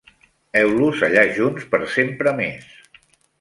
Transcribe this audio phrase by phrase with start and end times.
[0.61, 2.67] Heus-los allà, junts, per sempre més!